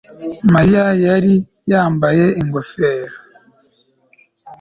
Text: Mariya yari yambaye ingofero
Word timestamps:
Mariya 0.53 0.83
yari 1.05 1.33
yambaye 1.71 2.25
ingofero 2.41 3.13